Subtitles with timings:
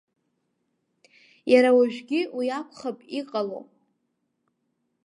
[1.51, 3.59] Иара уажәгьы уи акәхап иҟало.